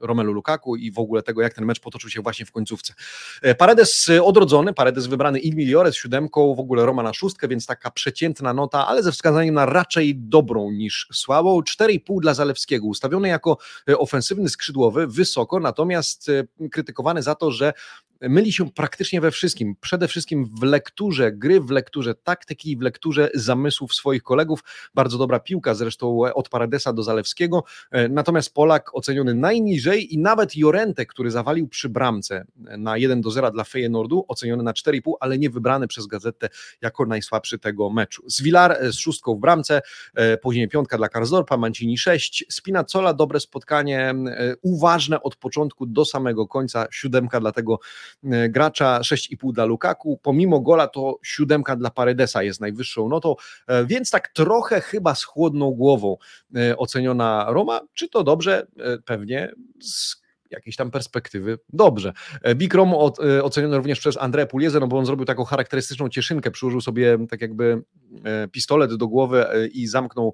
[0.02, 2.94] Romelu Lukaku i w ogóle tego, jak ten mecz potoczył się właśnie w końcówce.
[3.42, 7.66] E, Paredes odrodzony, Paredes wybrany Il Migliore z siódemką, w ogóle Roma na szóstkę, więc
[7.66, 11.60] taka przeciętna nota, ale ze wskazaniem na raczej dobrą niż słabą.
[11.60, 13.58] 4,5 dla Zalewskiego, ustawiony jako
[13.90, 17.74] e, ofensywny skrzydłowy, wysoko, natomiast e, krytykowany za to, że
[18.22, 19.76] myli się praktycznie we wszystkim.
[19.82, 24.64] Przede wszystkim w lekturze gry, w lekturze taktyki i w lekturze zamysłów swoich kolegów.
[24.96, 27.64] Bardzo dobra piłka zresztą od Paradesa do Zalewskiego.
[27.92, 32.46] E, natomiast Polak oceniony najniżej i nawet Jorente, który zawalił przy bramce
[32.78, 36.50] na 1 do 0 dla Feyenoordu, oceniony na 4,5, ale nie wybrany przez gazetę
[36.82, 38.24] jako najsłabszy tego meczu.
[38.28, 39.82] Zwilar e, z szóstką w bramce,
[40.16, 44.14] e, później piątka dla Karzorpa, Mancini 6, Spinazzola dobre spotkanie,
[44.62, 48.07] uważne od początku do samego końca, siódemka dla tego E,
[48.50, 53.36] gracza, 6,5 dla Lukaku, pomimo gola to siódemka dla Paredesa jest najwyższą notą,
[53.68, 56.18] e, więc tak trochę chyba z chłodną głową
[56.56, 58.68] e, oceniona Roma, czy to dobrze?
[59.06, 59.52] Pewnie.
[59.82, 62.14] Z jakiejś tam perspektywy dobrze.
[62.42, 66.10] E, Big Rom e, oceniony również przez André Puliezę, no bo on zrobił taką charakterystyczną
[66.10, 67.84] cieszynkę, przyłożył sobie tak jakby
[68.24, 70.34] e, pistolet do głowy i zamknął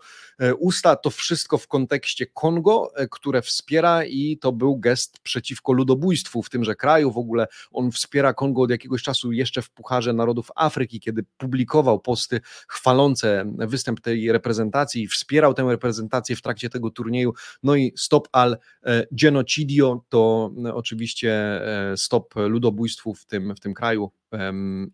[0.60, 0.96] usta.
[0.96, 6.76] To wszystko w kontekście Kongo, które wspiera i to był gest przeciwko ludobójstwu w tymże
[6.76, 7.12] kraju.
[7.12, 12.00] W ogóle on wspiera Kongo od jakiegoś czasu jeszcze w Pucharze Narodów Afryki, kiedy publikował
[12.00, 17.34] posty chwalące występ tej reprezentacji, wspierał tę reprezentację w trakcie tego turnieju.
[17.64, 18.58] No i Stop al
[19.12, 24.12] Genocidio to e, oczywiście e, stop ludobójstwu w tym, w tym kraju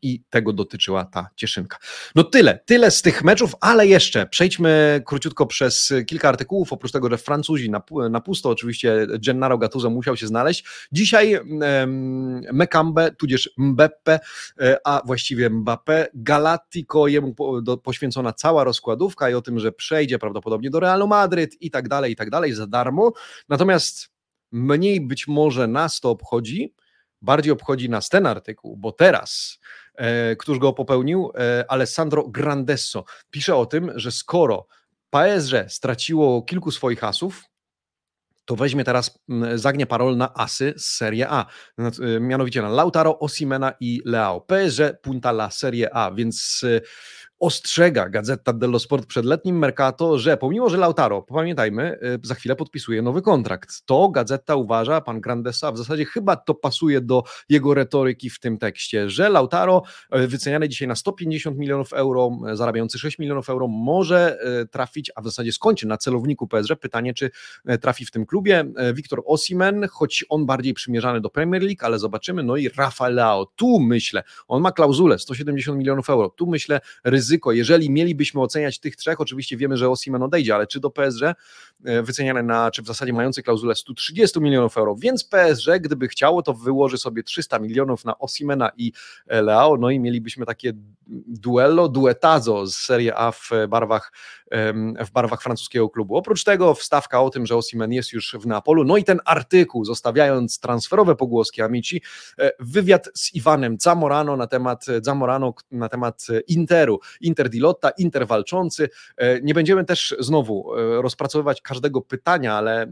[0.02, 1.78] i tego dotyczyła ta cieszynka.
[2.16, 7.10] No tyle, tyle z tych meczów, ale jeszcze przejdźmy króciutko przez kilka artykułów, oprócz tego,
[7.10, 10.66] że Francuzi na, na pusto, oczywiście Gennaro Gattuso musiał się znaleźć.
[10.92, 11.40] Dzisiaj
[12.54, 14.20] Mekambe, tudzież Mbeppe,
[14.60, 17.36] e, a właściwie Mbappé, Galatico, jemu
[17.84, 22.12] poświęcona cała rozkładówka i o tym, że przejdzie prawdopodobnie do Realu Madryt i tak dalej,
[22.12, 23.12] i tak dalej, za darmo.
[23.50, 24.19] Natomiast
[24.52, 26.74] mniej być może nas to obchodzi,
[27.22, 29.60] bardziej obchodzi nas ten artykuł, bo teraz,
[29.96, 34.68] e, któż go popełnił, e, Alessandro Grandesso pisze o tym, że skoro
[35.10, 37.50] PSG straciło kilku swoich asów,
[38.50, 39.20] to weźmie teraz,
[39.56, 41.46] zagnie parol na asy z Serie A,
[41.78, 44.42] e, mianowicie na Lautaro, Osimena i Leao.
[44.42, 46.82] PSG punta la Serie A, więc e,
[47.40, 52.56] ostrzega Gazeta dello Sport przed letnim Mercato, że pomimo, że Lautaro, pamiętajmy, y, za chwilę
[52.56, 57.74] podpisuje nowy kontrakt, to Gazeta uważa, pan Grandesa, w zasadzie chyba to pasuje do jego
[57.74, 59.84] retoryki w tym tekście, że Lautaro,
[60.16, 64.40] y, wyceniany dzisiaj na 150 milionów euro, y, zarabiający 6 milionów euro, może
[64.72, 66.76] trafić, a w zasadzie skończy na celowniku PSG.
[66.76, 67.32] Pytanie, czy
[67.82, 68.66] trafi w tym klubie.
[68.94, 72.44] Wiktor Osimen, choć on bardziej przymierzany do Premier League, ale zobaczymy.
[72.44, 77.29] No i Rafael Leao, tu myślę, on ma klauzulę 170 milionów euro, tu myślę ryzyko
[77.30, 81.22] ryzyko, jeżeli mielibyśmy oceniać tych trzech, oczywiście wiemy, że Osimen odejdzie, ale czy do PSG
[82.04, 86.54] wyceniane na, czy w zasadzie mający klauzulę 130 milionów euro, więc PSG, gdyby chciało, to
[86.54, 88.92] wyłoży sobie 300 milionów na Osimena i
[89.28, 90.74] Leao, no i mielibyśmy takie
[91.28, 94.12] duello, duetazo z Serie A w barwach,
[95.06, 96.16] w barwach francuskiego klubu.
[96.16, 99.86] Oprócz tego wstawka o tym, że Osimen jest już w Neapolu, no i ten artykuł,
[99.86, 102.02] zostawiając transferowe pogłoski Amici,
[102.40, 108.28] e, wywiad z Iwanem Zamorano na temat Zamorano na temat Interu, Inter di Lotta, Inter
[108.28, 108.90] walczący.
[109.18, 112.92] E, nie będziemy też znowu e, rozpracowywać każdego pytania, ale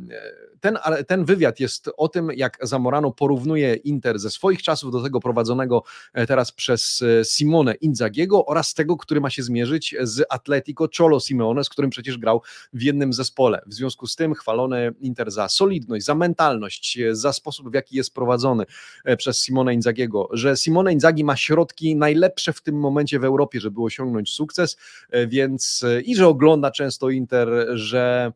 [0.59, 5.19] ten, ten wywiad jest o tym, jak Zamorano porównuje Inter ze swoich czasów do tego
[5.19, 5.83] prowadzonego
[6.27, 11.69] teraz przez Simone Inzagiego oraz tego, który ma się zmierzyć z Atletico Cholo Simeone, z
[11.69, 12.41] którym przecież grał
[12.73, 13.61] w jednym zespole.
[13.65, 18.13] W związku z tym chwalony Inter za solidność, za mentalność, za sposób, w jaki jest
[18.13, 18.65] prowadzony
[19.05, 23.59] e, przez Simone Inzagiego, że Simone Inzagi ma środki najlepsze w tym momencie w Europie,
[23.59, 24.77] żeby osiągnąć sukces,
[25.09, 28.31] e, więc e, i że ogląda często Inter, że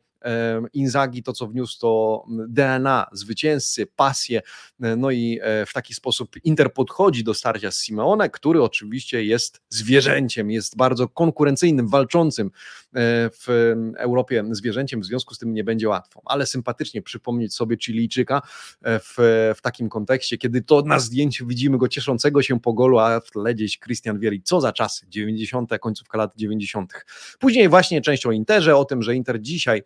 [0.74, 4.42] Inzagi to, co wniósł, to DNA zwycięzcy, pasję,
[4.82, 9.62] e, no i w taki sposób Inter podchodzi do starcia z Simeone, który oczywiście jest
[9.70, 12.52] zwierzęciem, jest bardzo konkurencyjnym, walczącym
[12.94, 18.42] w Europie zwierzęciem, w związku z tym nie będzie łatwo, ale sympatycznie przypomnieć sobie Chilijczyka
[18.82, 19.14] w,
[19.58, 23.32] w takim kontekście, kiedy to na zdjęciu widzimy go cieszącego się po golu, a w
[23.32, 27.06] tle gdzieś Christian Vieri, co za czasy, 90., końcówka lat 90.
[27.40, 29.84] Później właśnie część o Interze, o tym, że Inter dzisiaj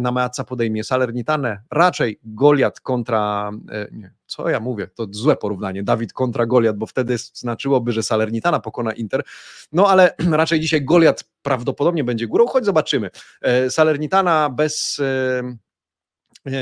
[0.00, 5.82] na Meazza podejmie Salernitane, raczej Goliat kontra, e, nie, co ja mówię, to złe porównanie,
[5.82, 9.22] Dawid kontra Goliat, bo wtedy znaczyłoby, że Salernitana pokona Inter,
[9.72, 13.10] no ale raczej dzisiaj Goliat prawdopodobnie będzie górą, choć zobaczymy.
[13.42, 15.67] E, Salernitana bez E,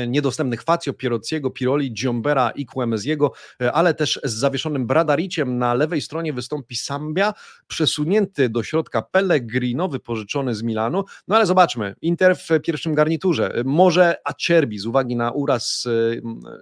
[0.07, 5.57] niedostępnych Fazio, Pierociego, Piroli, Dziombera i Kłemeziego, e, ale też z zawieszonym Bradariciem.
[5.57, 7.33] Na lewej stronie wystąpi Sambia,
[7.67, 13.63] przesunięty do środka Pellegrino, wypożyczony z Milanu, no ale zobaczmy, Inter w pierwszym garniturze, e,
[13.63, 15.87] może Acerbi z uwagi na uraz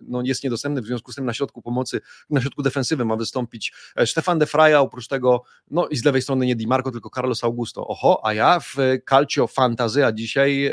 [0.01, 3.73] no, jest niedostępny, w związku z tym na środku pomocy, na środku defensywy ma wystąpić
[4.05, 7.43] Stefan de Fraja, oprócz tego, no i z lewej strony nie Di Marco, tylko Carlos
[7.43, 8.75] Augusto, oho, a ja w
[9.09, 10.71] Calcio Fantazy, a dzisiaj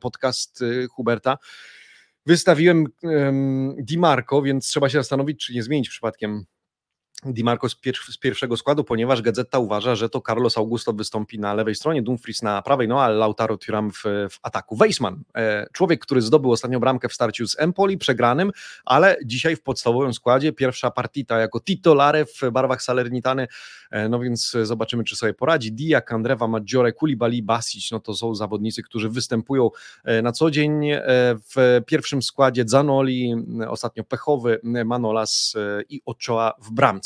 [0.00, 1.38] podcast Huberta,
[2.26, 6.44] Wystawiłem um, Di Marco, więc trzeba się zastanowić, czy nie zmienić przypadkiem
[7.24, 11.38] Di Marco z, pier z, pierwszego składu, ponieważ Gazeta uważa, że to Carlos Augusto wystąpi
[11.38, 14.76] na lewej stronie, Dumfries na prawej, no a Lautaro Thuram w, w ataku.
[14.76, 18.52] Weissman, e, człowiek, który zdobył ostatnią bramkę w starciu z Empoli, przegranym,
[18.84, 23.46] ale dzisiaj w podstawowym składzie pierwsza partita jako titolare w barwach Salernitany,
[23.90, 25.72] e, no więc zobaczymy, czy sobie poradzi.
[25.72, 29.70] Dia, Kandrewa, Maggiore, Koulibaly, Basic, no to są zawodnicy, którzy występują
[30.04, 31.02] e, na co dzień e,
[31.54, 33.34] w pierwszym składzie Zanoli,
[33.68, 37.05] ostatnio pechowy Manolas e, i Ochoa w bramce.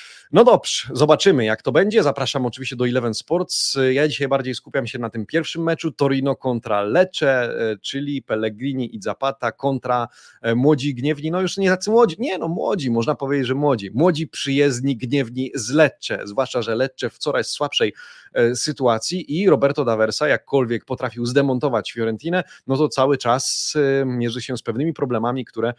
[0.33, 2.03] No dobrze, zobaczymy jak to będzie.
[2.03, 3.77] Zapraszam oczywiście do Eleven Sports.
[3.91, 8.95] Ja dzisiaj bardziej skupiam się na tym pierwszym meczu Torino kontra Lecce, e, czyli Pellegrini
[8.95, 10.07] i Zapata kontra
[10.41, 11.31] e, młodzi gniewni.
[11.31, 13.91] No już nie tacy młodzi, nie no młodzi, można powiedzieć, że młodzi.
[13.93, 17.93] Młodzi przyjezdni gniewni z Lecce, zwłaszcza, że Lecce w coraz słabszej
[18.33, 23.73] e, sytuacji i Roberto Daversa jakkolwiek potrafił zdemontować Fiorentinę, no to cały czas
[24.05, 25.73] mierzy się z pewnymi problemami, które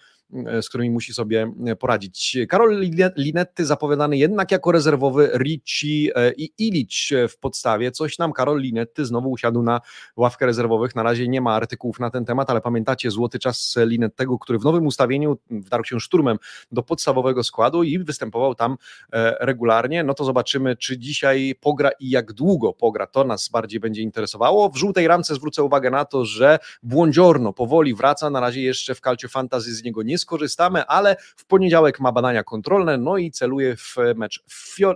[0.63, 2.39] z którymi musi sobie poradzić.
[2.49, 2.81] Karol
[3.17, 7.91] Linetty zapowiadany jednak jako rezerwowy, Ricci e, i Ilic w podstawie.
[7.91, 9.81] Coś nam Karol Linetty znowu usiadł na
[10.17, 10.95] ławkę rezerwowych.
[10.95, 14.65] Na razie nie ma artykułów na ten temat, ale pamiętacie złoty czas Linettego, który w
[14.65, 16.39] nowym ustawieniu wdarł się szturmem
[16.73, 18.77] do podstawowego składu i występował tam
[19.13, 20.05] e, regularnie.
[20.05, 23.07] No to zobaczymy, czy dzisiaj pogra i jak długo pogra.
[23.07, 24.69] To nas bardziej będzie interesowało.
[24.69, 28.31] W żółtej ramce zwrócę uwagę na to, że Błądziorno powoli wraca.
[28.31, 32.45] Na razie jeszcze w Calcio Fantasy z niego nie skorzystamy, ale w poniedziałek ma badania
[32.45, 34.32] kontrolne, no i celuje w mecz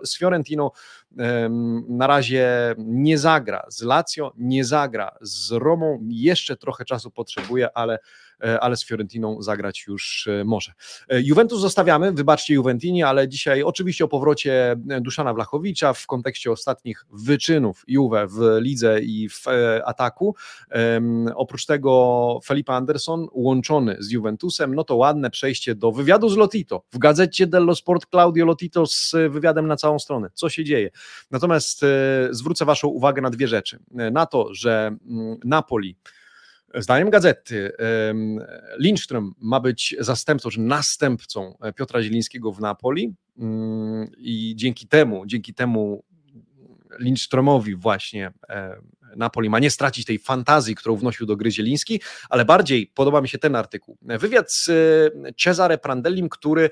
[0.05, 0.72] z Fiorentino.
[1.88, 7.99] Na razie nie zagra z Lazio, nie zagra z Romą, jeszcze trochę czasu potrzebuje, ale
[8.61, 10.72] ale z Fiorentiną zagrać już e, może.
[11.09, 17.07] E, Juventus zostawiamy, wybaczcie Juventini, ale dzisiaj oczywiście o powrocie Duszana Wlachowicza w kontekście ostatnich
[17.11, 19.44] wyczynów Juve w lidze i w
[19.85, 20.35] ataku.
[21.35, 26.83] Oprócz tego Felipe Anderson łączony z Juventusem, no to ładne przejście do wywiadu z Lotito.
[26.92, 30.31] W gazecie dello Sport Claudio Lotito z wywiadem na całą stronę.
[30.35, 30.90] Co się dzieje?
[31.31, 31.85] Natomiast
[32.31, 33.79] zwrócę Waszą uwagę na dwie rzeczy.
[33.90, 35.96] Na to, że mm, Napoli
[36.74, 37.72] Zdaniem gazety
[38.79, 45.55] Lindström ma być zastępcą, czy następcą Piotra Zielińskiego w Napoli mm, i dzięki temu, dzięki
[45.55, 46.05] temu
[46.98, 48.33] Lindströmowi właśnie
[49.16, 52.00] Napoli ma nie stracić tej fantazji, którą wnosił do gry Zieliński,
[52.31, 53.98] ale bardziej podoba mi się ten artykuł.
[54.02, 54.70] Wywiad z
[55.37, 56.70] Cesare Prandellim, który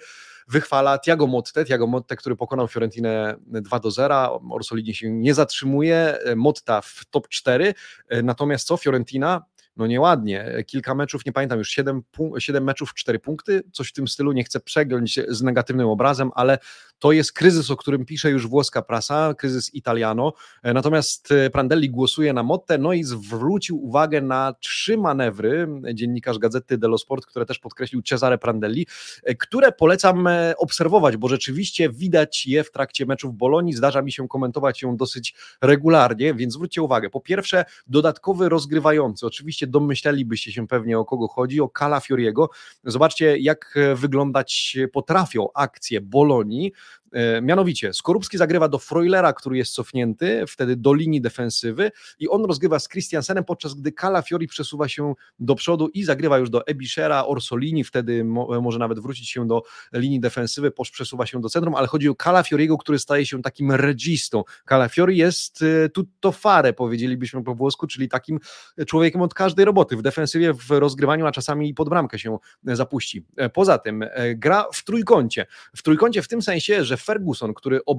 [0.49, 6.19] wychwala Tiago Motte, Tiago Motte, który pokonał Fiorentinę 2 do 0, Orsolini się nie zatrzymuje,
[6.37, 7.75] Motta w top 4,
[8.23, 9.45] natomiast co, Fiorentina
[9.77, 10.65] no nieładnie.
[10.67, 12.03] Kilka meczów, nie pamiętam już, 7,
[12.39, 14.33] 7 meczów, 4 punkty, coś w tym stylu.
[14.33, 16.59] Nie chcę przegląć z negatywnym obrazem, ale
[16.99, 20.33] to jest kryzys, o którym pisze już włoska prasa, kryzys Italiano.
[20.63, 26.39] E, natomiast e, Prandelli głosuje na Motte, no i zwrócił uwagę na trzy manewry, dziennikarz
[26.39, 28.87] Gazety dello Sport, które też podkreślił Cesare Prandelli,
[29.23, 33.73] e, które polecam obserwować, bo rzeczywiście widać je w trakcie meczów Bolonii.
[33.73, 37.11] Zdarza mi się komentować ją dosyć regularnie, więc zwróćcie uwagę.
[37.11, 39.27] Po pierwsze, dodatkowy rozgrywający.
[39.27, 42.51] Oczywiście domyślelibyście się pewnie o kogo chodzi, o Cala Fioriego.
[42.85, 46.73] Zobaczcie, jak wyglądać potrafią akcje Bolonii
[47.04, 47.04] E,
[47.43, 52.79] mianowicie, Skorupski zagrywa do Freulera, który jest cofnięty, wtedy do linii defensywy i on rozgrywa
[52.79, 57.85] z Christiansenem, podczas gdy Calafiori przesuwa się do przodu i zagrywa już do Ebiszera, Orsolini,
[57.85, 62.09] wtedy mo może nawet wrócić się do linii defensywy, przesuwa się do centrum, ale chodzi
[62.09, 64.45] o Calafioriego, który staje się takim registą.
[64.69, 68.39] Calafiori jest e, tutto fare, powiedzielibyśmy po włosku, czyli takim
[68.87, 73.25] człowiekiem od każdej roboty, w defensywie, w rozgrywaniu, a czasami i pod bramkę się zapuści.
[73.37, 75.47] E, poza tym gra w trójkącie.
[75.77, 77.99] W trójkącie w tym sensie, że Ferguson, który ob,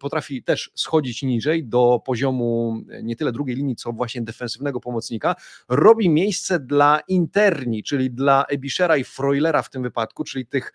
[0.00, 5.34] potrafi też schodzić niżej do poziomu nie tyle drugiej linii, co właśnie defensywnego pomocnika,
[5.68, 10.72] robi miejsce dla interni, czyli dla Ebiszera i Freulera w tym wypadku, czyli tych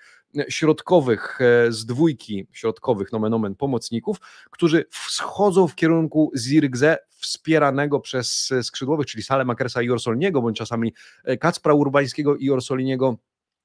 [0.50, 4.18] środkowych e, z dwójki środkowych nomen omen pomocników,
[4.52, 11.38] którzy schodzą w kierunku Zirgze wspieranego przez skrzydłowych, czyli Salemakersa i Orsolniego, bądź czasami e,
[11.38, 13.18] Kacpra Urbańskiego i Orsoliniego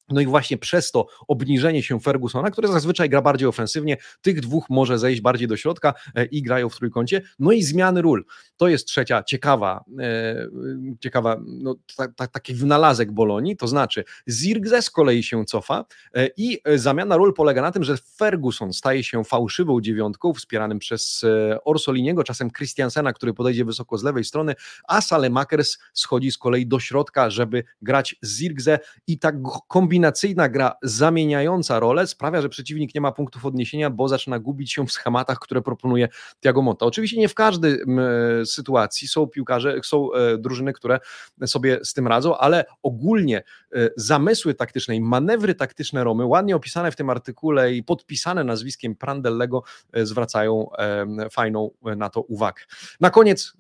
[0.09, 4.71] no i właśnie przez to obniżenie się Fergusona, który zazwyczaj gra bardziej ofensywnie, tych dwóch
[4.71, 7.23] może zejść bardziej do środka e, i grają w trójkącie.
[7.38, 8.25] No i zmiany ról.
[8.57, 10.49] To jest trzecia ciekawa, e,
[11.01, 16.29] ciekawa no, ta, ta, taki wynalazek Bolonii, to znaczy Zirgze z kolei się cofa e,
[16.37, 21.25] i zamiana ról polega na tym, że Ferguson staje się fałszywą dziewiątką, wspieranym przez
[21.64, 24.55] Orsoliniego, czasem Christiansena, który podejdzie wysoko z lewej strony,
[24.88, 29.35] a Salemakers schodzi z kolei do środka, żeby grać Zirgze i tak
[29.69, 34.72] kombinować kombinacyjna gra zamieniająca rolę sprawia, że przeciwnik nie ma punktów odniesienia, bo zaczyna gubić
[34.72, 36.09] się w schematach, które proponuje
[36.40, 36.87] Thiago Motta.
[36.87, 41.00] Oczywiście nie w każdej e, sytuacji są piłkarze, są e, drużyny, które
[41.46, 46.90] sobie z tym radzą, ale ogólnie e, zamysły taktyczne i manewry taktyczne Romy, ładnie opisane
[46.90, 49.62] w tym artykule i podpisane nazwiskiem Prandellego,
[50.02, 50.68] zwracają
[51.30, 52.62] fajną na to uwagę.
[53.00, 53.52] Na koniec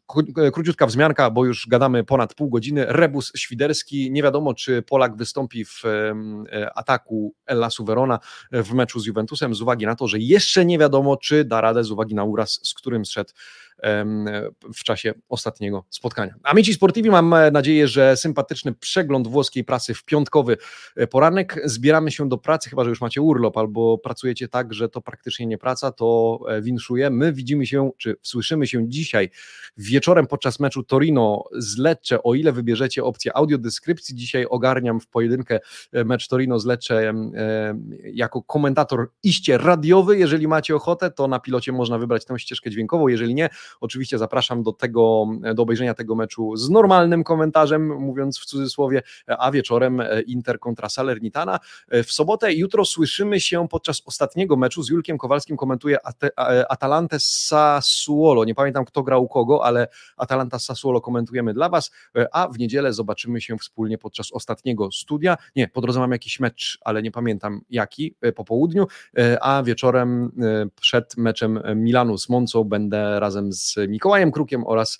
[0.52, 2.86] króciutka wzmianka, bo już gadamy ponad pół godziny.
[2.88, 6.14] Rebus Świderski, nie wiadomo czy Polak wystąpi w E,
[6.74, 8.18] ataku Ellasu Verona
[8.52, 11.84] w meczu z Juventusem z uwagi na to, że jeszcze nie wiadomo, czy da radę
[11.84, 13.30] z uwagi na uraz, z którym zszedł
[14.74, 16.34] w czasie ostatniego spotkania.
[16.42, 20.56] Amici Sportivi, mam nadzieję, że sympatyczny przegląd włoskiej prasy w piątkowy
[20.96, 21.60] e, poranek.
[21.64, 25.46] Zbieramy się do pracy, chyba że już macie urlop albo pracujecie tak, że to praktycznie
[25.46, 27.10] nie praca, to e, winszuję.
[27.10, 29.30] My widzimy się, czy słyszymy się dzisiaj
[29.76, 34.16] wieczorem podczas meczu Torino z Lecce, o ile wybierzecie opcję audiodeskrypcji.
[34.16, 35.60] Dzisiaj ogarniam w pojedynkę
[35.92, 37.14] e, mecz Torino z Lecce
[38.04, 40.18] jako komentator iście radiowy.
[40.18, 43.08] Jeżeli macie ochotę, to na pilocie można wybrać tę ścieżkę dźwiękową.
[43.08, 43.48] Jeżeli nie,
[43.80, 49.50] Oczywiście zapraszam do tego, do obejrzenia tego meczu z normalnym komentarzem, mówiąc w cudzysłowie, a
[49.50, 51.60] wieczorem Inter kontra Salernitana.
[51.90, 55.98] W sobotę jutro słyszymy się podczas ostatniego meczu z Julkiem Kowalskim, komentuje
[56.68, 58.44] Atalantę Sassuolo.
[58.44, 61.90] Nie pamiętam kto grał kogo, ale Atalanta Sassuolo komentujemy dla Was,
[62.32, 65.36] a w niedzielę zobaczymy się wspólnie podczas ostatniego studia.
[65.56, 68.86] Nie, po drodze mam jakiś mecz, ale nie pamiętam jaki, po południu,
[69.40, 70.32] a wieczorem
[70.80, 74.98] przed meczem Milanu z Moncą będę razem z Mikołajem Krukiem oraz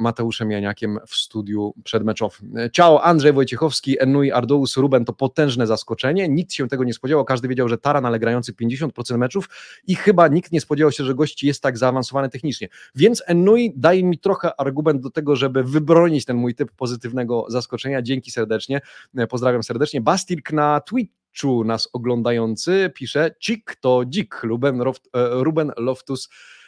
[0.00, 2.54] Mateuszem Janiakiem w studiu przedmeczowym.
[2.72, 6.28] Ciao, Andrzej Wojciechowski, Ennui Ardous, Ruben to potężne zaskoczenie.
[6.28, 9.48] Nikt się tego nie spodziewał, każdy wiedział, że Taran, ale grający 50% meczów
[9.86, 12.68] i chyba nikt nie spodziewał się, że gość jest tak zaawansowany technicznie.
[12.94, 18.02] Więc Ennui daje mi trochę argument do tego, żeby wybronić ten mój typ pozytywnego zaskoczenia.
[18.02, 18.80] Dzięki serdecznie,
[19.28, 20.00] pozdrawiam serdecznie.
[20.00, 24.84] Bastilk na Twitchu nas oglądający pisze, cik to dzik, Ruben, e,
[25.30, 26.61] Ruben Loftus E,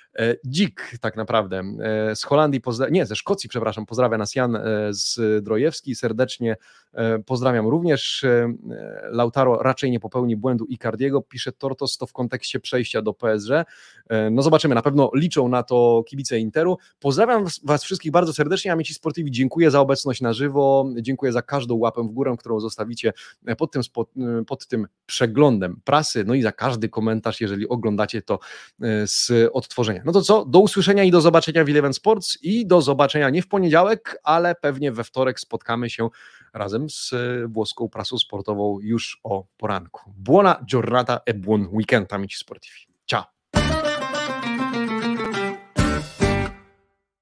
[0.45, 1.63] dzik tak naprawdę.
[2.11, 6.57] E, z Holandii, nie, ze Szkocji, przepraszam, pozdrawia nas Jan e, z Drojewski, serdecznie
[7.27, 8.25] pozdrawiam również.
[9.11, 13.51] Lautaro raczej nie popełni błędu Icardiego, pisze Tortos to w kontekście przejścia do PSG.
[14.31, 16.79] No zobaczymy, na pewno liczą na to kibice Interu.
[17.01, 21.75] Pozdrawiam Was wszystkich bardzo serdecznie, Amici Sportivi, dziękuję za obecność na żywo, dziękuję za każdą
[21.75, 23.13] łapę w górę, którą zostawicie
[23.59, 23.83] pod tym,
[24.47, 28.39] pod tym przeglądem prasy, no i za każdy komentarz, jeżeli oglądacie to
[29.05, 30.03] z odtworzenia.
[30.05, 30.45] No to co?
[30.45, 34.55] Do usłyszenia i do zobaczenia w Eleven Sports i do zobaczenia nie w poniedziałek, ale
[34.55, 36.09] pewnie we wtorek spotkamy się
[36.53, 40.13] razem z e, włoską prasą sportową już o poranku.
[40.17, 42.79] Buona giornata e buon weekend, amici sportivi.
[43.07, 43.34] Ciao!